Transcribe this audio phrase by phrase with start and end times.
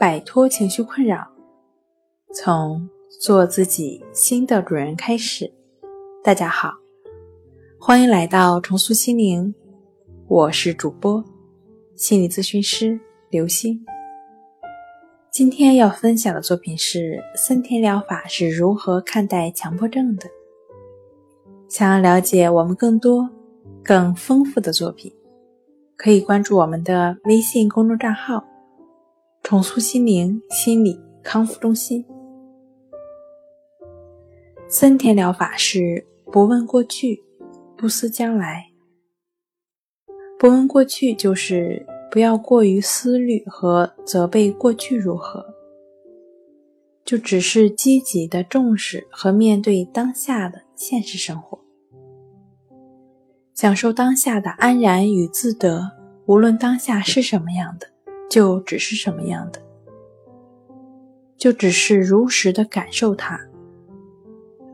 [0.00, 1.28] 摆脱情绪困扰，
[2.32, 2.88] 从
[3.20, 5.52] 做自己新的主人开始。
[6.24, 6.72] 大家好，
[7.78, 9.54] 欢迎来到重塑心灵，
[10.26, 11.22] 我是主播
[11.96, 12.98] 心理咨询师
[13.28, 13.78] 刘星。
[15.30, 20.26] 今天要分享的作品是森田疗法是如何看待强迫症的。
[21.68, 23.28] 想要了解我们更多、
[23.84, 25.14] 更丰富的作品。
[25.94, 28.42] 可以关注我们的微信公众账号
[29.50, 32.04] “重塑心灵心理康复中心”。
[34.70, 37.24] 森田疗法是不问过去，
[37.76, 38.70] 不思将来。
[40.38, 45.44] 不问过去就是不要过于思虑和责备过去如何，
[47.04, 51.58] 就只是积极的重视和面对当下的现实生活。
[53.52, 55.90] 享受当下的安然与自得，
[56.26, 57.89] 无论当下是什么样的，
[58.30, 59.60] 就只是什么样的，
[61.36, 63.38] 就只是如实的感受它，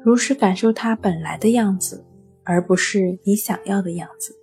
[0.04, 2.04] 如实感受它本来的样子，
[2.44, 4.36] 而不是你想要的样子。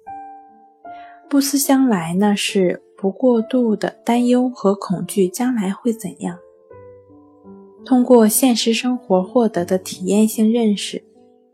[1.30, 6.38] 不思将来呢，是不过度的担忧和恐惧将来会怎样，
[7.86, 11.04] 通过现实生活获得的体验性认识，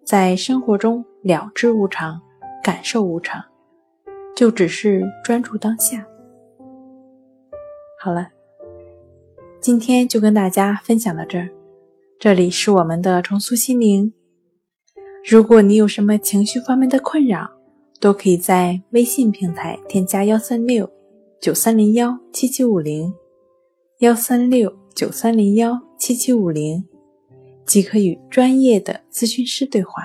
[0.03, 2.21] 在生活中了知无常。
[2.61, 3.41] 感受无常，
[4.35, 6.05] 就只是专注当下。
[8.01, 8.29] 好了，
[9.59, 11.49] 今天就跟大家分享到这儿。
[12.17, 14.13] 这里是我们的重塑心灵。
[15.29, 17.49] 如果你有什么情绪方面的困扰，
[17.99, 20.89] 都可以在微信平台添加幺三六
[21.41, 23.13] 九三零幺七七五零
[23.99, 26.87] 幺三六九三零幺七七五零，
[27.65, 30.01] 即可与专业的咨询师对话。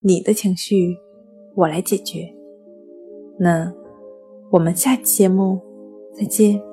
[0.00, 0.96] 你的情绪。
[1.56, 2.32] 我来解决。
[3.38, 3.70] 那
[4.52, 5.60] 我们下期节目
[6.14, 6.69] 再见。